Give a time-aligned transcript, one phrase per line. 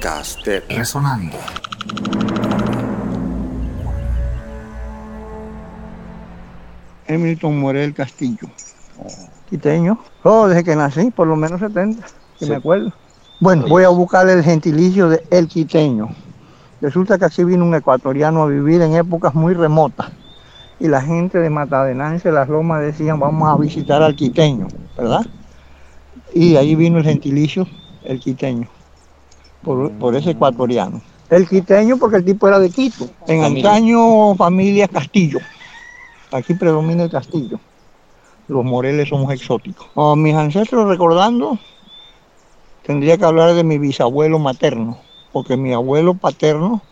[0.00, 1.36] podcast de Resonando.
[7.06, 8.48] Hamilton Morel Castillo.
[9.50, 9.98] Quiteño.
[10.22, 12.06] Oh, desde que nací, por lo menos 70,
[12.38, 12.94] que me acuerdo.
[13.40, 16.08] Bueno, voy a buscar el gentilicio de El Quiteño.
[16.80, 20.10] Resulta que aquí vino un ecuatoriano a vivir en épocas muy remotas.
[20.78, 25.26] Y la gente de Matadenanse, las lomas, decían, vamos a visitar al quiteño, ¿verdad?
[26.32, 27.66] Y ahí vino el gentilicio,
[28.02, 28.66] el quiteño,
[29.62, 31.00] por, por ese ecuatoriano.
[31.30, 33.08] El quiteño porque el tipo era de Quito.
[33.26, 35.38] En antaño, familia Castillo.
[36.32, 37.58] Aquí predomina el castillo.
[38.46, 39.88] Los moreles somos exóticos.
[39.94, 41.58] Oh, mis ancestros recordando,
[42.84, 44.98] tendría que hablar de mi bisabuelo materno,
[45.32, 46.82] porque mi abuelo paterno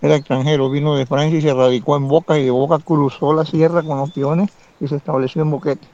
[0.00, 3.44] era extranjero, vino de Francia y se radicó en Boca y de Boca cruzó la
[3.44, 5.86] sierra con los peones y se estableció en Boquete.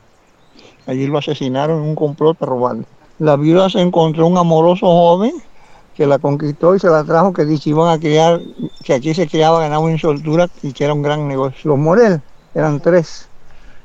[0.87, 2.85] Allí lo asesinaron en un complot para robarle.
[3.19, 5.33] La viuda se encontró un amoroso joven
[5.95, 8.41] que la conquistó y se la trajo, que dice iban a criar,
[8.83, 11.71] que aquí se criaba ganado en soltura y que era un gran negocio.
[11.71, 12.21] Los Morel
[12.55, 13.29] eran tres.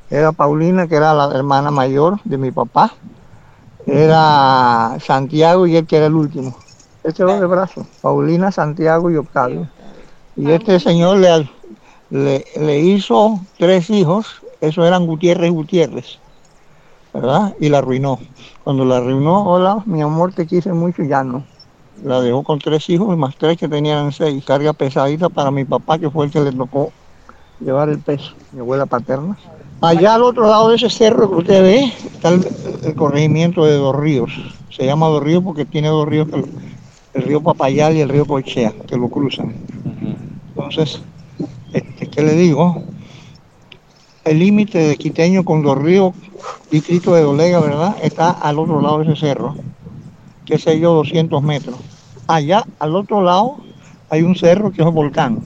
[0.10, 2.94] Era Paulina, que era la hermana mayor de mi papá.
[3.86, 6.56] Era Santiago y él que era el último.
[7.04, 7.86] Este era de brazo.
[8.02, 9.68] Paulina, Santiago y Octavio.
[10.36, 16.20] Y este señor le, le, hizo tres hijos, esos eran Gutiérrez Gutiérrez,
[17.14, 17.56] ¿verdad?
[17.60, 18.20] Y la arruinó.
[18.64, 21.44] Cuando la arruinó, hola, mi amor, te quise mucho, ya no.
[22.04, 24.44] La dejó con tres hijos más tres que tenían seis.
[24.46, 26.92] Carga pesadita para mi papá, que fue el que le tocó
[27.60, 29.38] llevar el peso, mi abuela paterna.
[29.82, 33.96] Allá al otro lado de ese cerro que usted ve está el, corregimiento de Dos
[33.96, 34.32] Ríos.
[34.70, 36.28] Se llama Dos Ríos porque tiene dos ríos,
[37.14, 39.56] el río Papayal y el río Cochea, que lo cruzan.
[40.50, 41.02] Entonces,
[41.74, 42.84] este, ¿qué le digo?
[44.26, 46.14] El límite de Quiteño con Dos Ríos,
[46.70, 47.96] distrito de Dolega, ¿verdad?
[48.02, 49.56] Está al otro lado de ese cerro,
[50.46, 51.78] que sé yo, 200 metros.
[52.30, 53.58] Allá, al otro lado,
[54.08, 55.42] hay un cerro que es un volcán.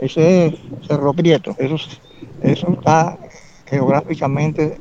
[0.00, 0.54] Ese es
[0.88, 1.54] Cerro Prieto.
[1.58, 1.76] Eso,
[2.40, 3.18] eso está
[3.66, 4.78] geográficamente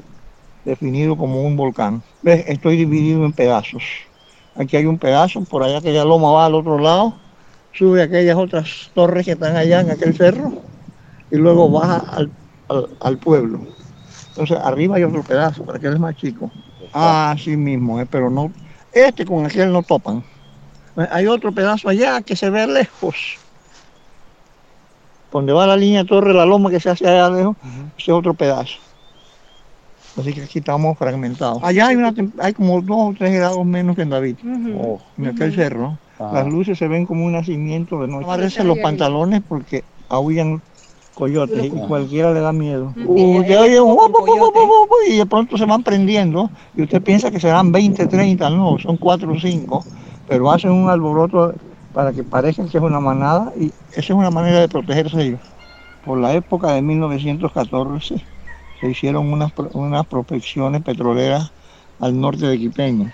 [0.63, 2.01] definido como un volcán.
[2.21, 2.45] ¿Ves?
[2.47, 3.83] Estoy dividido en pedazos.
[4.55, 7.13] Aquí hay un pedazo, por allá aquella loma va al otro lado,
[7.73, 10.53] sube aquellas otras torres que están allá en aquel cerro
[11.29, 12.31] y luego baja al,
[12.69, 13.59] al, al pueblo.
[14.29, 16.49] Entonces arriba hay otro pedazo, para aquel es más chico.
[16.93, 18.49] Ah, sí mismo, eh, pero no,
[18.93, 20.23] este con aquel no topan.
[20.95, 23.37] Hay otro pedazo allá que se ve lejos.
[25.31, 27.55] Donde va la línea Torre La Loma que se hace allá lejos,
[27.97, 28.77] ese es otro pedazo.
[30.19, 31.63] Así que aquí estamos fragmentados.
[31.63, 34.35] Allá hay, una, hay como dos o tres grados menos que en David,
[34.77, 35.97] Oh, en aquel cerro.
[36.19, 36.31] Ah.
[36.33, 38.25] Las luces se ven como un nacimiento de noche.
[38.25, 40.61] Amarrarse los pantalones porque aullan
[41.13, 42.93] coyotes y cualquiera le da miedo.
[43.05, 43.79] Usted oye
[45.09, 48.97] y de pronto se van prendiendo y usted piensa que serán 20, 30, no, son
[48.97, 49.85] 4 o 5,
[50.31, 51.55] pero hacen un alboroto
[51.91, 55.41] para que parezca que es una manada y esa es una manera de protegerse ellos.
[56.01, 58.27] Por la época de 1914
[58.79, 61.53] se hicieron unas, unas prospecciones petroleras
[61.99, 63.13] al norte de Quipeño.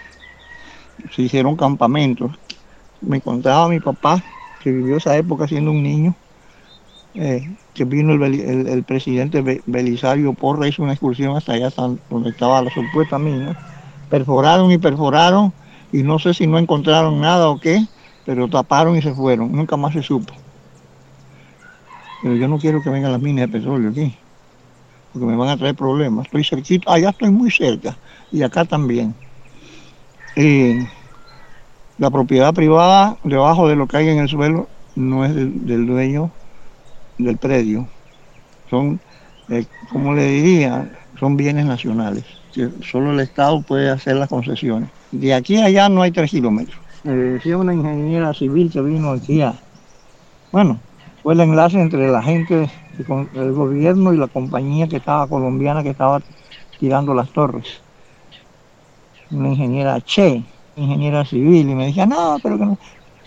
[1.11, 2.39] Se hicieron campamentos.
[3.01, 4.23] Me contaba mi papá,
[4.59, 6.17] que vivió esa época siendo un niño,
[7.16, 11.72] eh, que vino el, el- el presidente Be- Belisario Porra, hizo una excursión hasta allá
[12.09, 13.57] donde estaba la supuesta mina.
[14.09, 15.53] Perforaron y perforaron
[15.91, 17.85] y no sé si no encontraron nada o qué,
[18.25, 19.51] pero taparon y se fueron.
[19.51, 20.33] Nunca más se supo.
[22.21, 24.15] Pero yo no quiero que vengan las minas de petróleo aquí,
[25.13, 26.25] porque me van a traer problemas.
[26.25, 27.97] Estoy cerquita, allá estoy muy cerca
[28.31, 29.13] y acá también.
[30.35, 30.87] Eh,
[31.97, 36.31] la propiedad privada debajo de lo que hay en el suelo no es del, dueño
[37.17, 37.87] del predio.
[38.69, 38.99] Son,
[39.49, 42.25] eh, como le diría, son bienes nacionales.
[42.81, 44.89] solo el Estado puede hacer las concesiones.
[45.12, 46.78] De aquí a allá no hay tres kilómetros.
[47.03, 49.53] Me decía una ingeniera civil que vino aquí a...
[50.51, 50.79] Bueno,
[51.23, 52.69] fue el enlace entre la gente
[53.34, 56.22] del gobierno y la compañía que estaba colombiana que estaba
[56.79, 57.81] tirando las torres.
[59.31, 60.44] Una ingeniera Che,
[60.75, 62.77] ingeniera civil, y me decía, no, pero que no,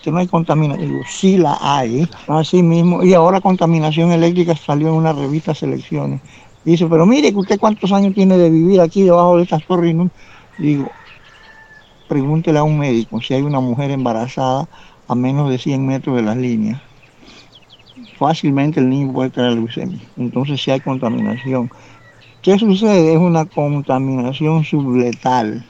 [0.01, 0.89] que no hay contaminación.
[0.89, 3.03] Digo, sí la hay, así mismo.
[3.03, 6.21] Y ahora contaminación eléctrica salió en una revista Selecciones.
[6.63, 9.91] Dice, pero mire usted cuántos años tiene de vivir aquí debajo de estas torres.
[9.91, 10.11] y no-".
[10.57, 10.91] Digo,
[12.11, 14.67] pregúntele a un médico si hay una mujer embarazada
[15.07, 16.81] a menos de 100 metros de las líneas.
[18.19, 20.01] Fácilmente el niño puede tener leucemia.
[20.17, 21.71] Entonces si hay contaminación.
[22.41, 23.13] ¿Qué sucede?
[23.13, 25.65] Es una contaminación subletal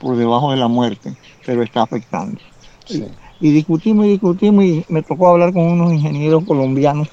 [0.00, 2.40] por debajo de la muerte, pero está afectando.
[2.84, 3.04] Sí.
[3.40, 7.08] Y discutimos y discutimos y me tocó hablar con unos ingenieros colombianos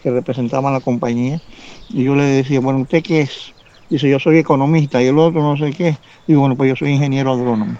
[0.00, 1.42] que representaban la compañía.
[1.88, 3.52] Y yo le decía, bueno, ¿usted qué es?
[3.90, 5.96] Dice, yo soy economista y el otro no sé qué.
[6.28, 7.76] Digo, bueno, pues yo soy ingeniero agrónomo.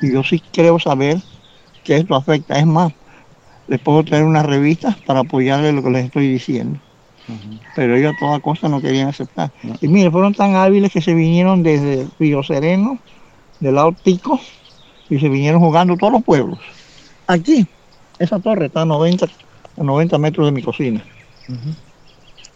[0.00, 1.18] Y yo sí creo saber
[1.82, 2.58] que esto afecta.
[2.58, 2.92] Es más,
[3.68, 6.78] les puedo traer una revista para apoyarle lo que les estoy diciendo.
[7.74, 9.50] Pero ellos a toda costa no querían aceptar.
[9.80, 12.98] Y mire, fueron tan hábiles que se vinieron desde Río Sereno,
[13.60, 14.38] del lado Tico,
[15.08, 16.58] y se vinieron jugando todos los pueblos.
[17.26, 17.66] Aquí,
[18.18, 21.02] esa torre está a 90, a 90 metros de mi cocina.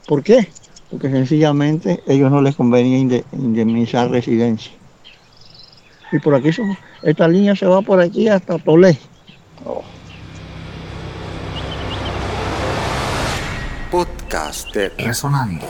[0.06, 0.48] ¿Por qué?
[0.90, 2.98] Porque sencillamente ellos no les convenía
[3.32, 4.72] indemnizar residencia.
[6.10, 6.50] Y por aquí,
[7.02, 8.98] esta línea se va por aquí hasta Tolé.
[13.90, 15.66] Podcast de Resonando.